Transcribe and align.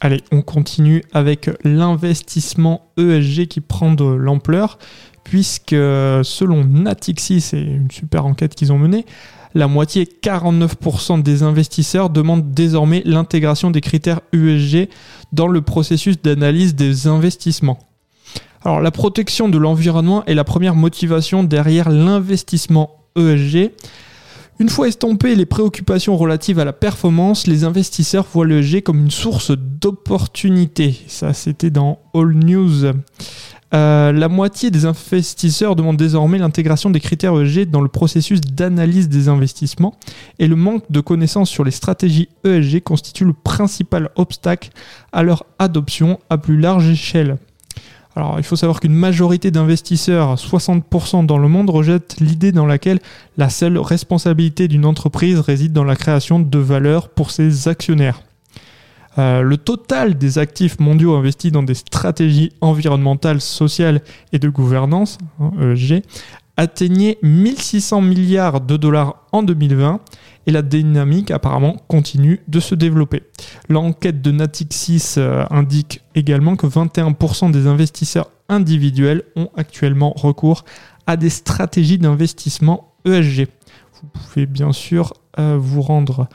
Allez, 0.00 0.22
on 0.32 0.40
continue 0.40 1.02
avec 1.12 1.50
l'investissement 1.62 2.90
ESG 2.96 3.46
qui 3.48 3.60
prend 3.60 3.92
de 3.92 4.04
l'ampleur, 4.04 4.78
puisque 5.24 5.70
selon 5.72 6.64
Natixis, 6.64 7.42
c'est 7.42 7.60
une 7.60 7.90
super 7.90 8.24
enquête 8.24 8.54
qu'ils 8.54 8.72
ont 8.72 8.78
menée, 8.78 9.04
la 9.54 9.66
moitié, 9.66 10.04
49% 10.04 11.22
des 11.22 11.42
investisseurs 11.42 12.08
demandent 12.08 12.52
désormais 12.52 13.02
l'intégration 13.04 13.70
des 13.70 13.80
critères 13.80 14.20
ESG 14.32 14.88
dans 15.32 15.48
le 15.48 15.60
processus 15.60 16.22
d'analyse 16.22 16.74
des 16.74 17.08
investissements. 17.08 17.78
Alors 18.64 18.80
la 18.80 18.90
protection 18.90 19.48
de 19.48 19.58
l'environnement 19.58 20.24
est 20.26 20.34
la 20.34 20.44
première 20.44 20.76
motivation 20.76 21.42
derrière 21.42 21.90
l'investissement 21.90 22.90
ESG. 23.16 23.72
Une 24.60 24.68
fois 24.68 24.88
estompées 24.88 25.36
les 25.36 25.46
préoccupations 25.46 26.18
relatives 26.18 26.58
à 26.58 26.66
la 26.66 26.74
performance, 26.74 27.46
les 27.46 27.64
investisseurs 27.64 28.26
voient 28.30 28.46
l'ESG 28.46 28.82
comme 28.82 29.00
une 29.00 29.10
source 29.10 29.52
d'opportunité. 29.56 30.94
Ça, 31.06 31.32
c'était 31.32 31.70
dans 31.70 31.98
All 32.12 32.34
News. 32.34 32.92
Euh, 33.72 34.12
la 34.12 34.28
moitié 34.28 34.70
des 34.70 34.84
investisseurs 34.84 35.76
demandent 35.76 35.96
désormais 35.96 36.36
l'intégration 36.36 36.90
des 36.90 37.00
critères 37.00 37.40
ESG 37.40 37.70
dans 37.70 37.80
le 37.80 37.88
processus 37.88 38.42
d'analyse 38.42 39.08
des 39.08 39.30
investissements 39.30 39.94
et 40.38 40.46
le 40.46 40.56
manque 40.56 40.92
de 40.92 41.00
connaissances 41.00 41.48
sur 41.48 41.64
les 41.64 41.70
stratégies 41.70 42.28
ESG 42.44 42.82
constitue 42.82 43.24
le 43.24 43.32
principal 43.32 44.10
obstacle 44.16 44.72
à 45.12 45.22
leur 45.22 45.46
adoption 45.58 46.18
à 46.28 46.36
plus 46.36 46.60
large 46.60 46.86
échelle. 46.90 47.38
Alors, 48.16 48.34
il 48.38 48.42
faut 48.44 48.56
savoir 48.56 48.80
qu'une 48.80 48.94
majorité 48.94 49.50
d'investisseurs, 49.50 50.34
60% 50.34 51.26
dans 51.26 51.38
le 51.38 51.48
monde, 51.48 51.70
rejettent 51.70 52.16
l'idée 52.20 52.50
dans 52.50 52.66
laquelle 52.66 52.98
la 53.36 53.48
seule 53.48 53.78
responsabilité 53.78 54.66
d'une 54.66 54.84
entreprise 54.84 55.38
réside 55.38 55.72
dans 55.72 55.84
la 55.84 55.96
création 55.96 56.40
de 56.40 56.58
valeur 56.58 57.08
pour 57.08 57.30
ses 57.30 57.68
actionnaires. 57.68 58.20
Euh, 59.18 59.42
le 59.42 59.56
total 59.56 60.16
des 60.16 60.38
actifs 60.38 60.78
mondiaux 60.78 61.14
investis 61.14 61.50
dans 61.50 61.64
des 61.64 61.74
stratégies 61.74 62.52
environnementales, 62.60 63.40
sociales 63.40 64.02
et 64.32 64.38
de 64.38 64.48
gouvernance, 64.48 65.18
hein, 65.40 65.50
ESG, 65.60 66.02
atteignait 66.60 67.16
1600 67.22 68.02
milliards 68.02 68.60
de 68.60 68.76
dollars 68.76 69.24
en 69.32 69.42
2020 69.42 69.98
et 70.46 70.50
la 70.50 70.60
dynamique 70.60 71.30
apparemment 71.30 71.76
continue 71.88 72.40
de 72.48 72.60
se 72.60 72.74
développer. 72.74 73.22
L'enquête 73.70 74.20
de 74.20 74.30
Natixis 74.30 75.14
euh, 75.16 75.46
indique 75.48 76.02
également 76.14 76.56
que 76.56 76.66
21% 76.66 77.50
des 77.50 77.66
investisseurs 77.66 78.30
individuels 78.50 79.22
ont 79.36 79.48
actuellement 79.56 80.12
recours 80.14 80.66
à 81.06 81.16
des 81.16 81.30
stratégies 81.30 81.96
d'investissement 81.96 82.92
ESG. 83.06 83.46
Vous 83.94 84.08
pouvez 84.12 84.44
bien 84.44 84.72
sûr 84.72 85.14
euh, 85.38 85.56
vous 85.58 85.80
rendre 85.80 86.28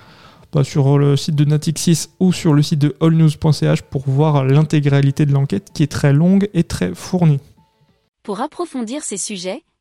bah, 0.52 0.64
sur 0.64 0.98
le 0.98 1.18
site 1.18 1.36
de 1.36 1.46
Natixis 1.46 2.08
ou 2.20 2.34
sur 2.34 2.56
le 2.56 2.64
site 2.64 2.80
de 2.80 2.96
allnews.ch 3.00 3.84
pour 3.84 4.10
voir 4.10 4.44
l'intégralité 4.44 5.28
de 5.28 5.34
l'enquête 5.34 5.70
qui 5.72 5.84
est 5.84 5.92
très 5.92 6.14
longue 6.14 6.50
et 6.56 6.64
très 6.64 6.96
fournie. 6.96 7.40
Pour 8.24 8.42
approfondir 8.42 9.04
ces 9.04 9.18
sujets, 9.18 9.62